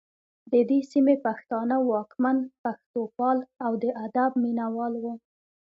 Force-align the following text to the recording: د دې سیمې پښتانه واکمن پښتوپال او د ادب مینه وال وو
د 0.51 0.53
دې 0.69 0.79
سیمې 0.91 1.15
پښتانه 1.25 1.75
واکمن 1.91 2.37
پښتوپال 2.63 3.37
او 3.65 3.71
د 3.83 3.85
ادب 4.05 4.31
مینه 4.43 4.65
وال 4.75 4.93
وو 5.03 5.13